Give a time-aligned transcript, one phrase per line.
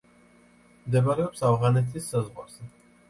[0.87, 2.73] მდებარეობს ავღანეთის საზღვარზე.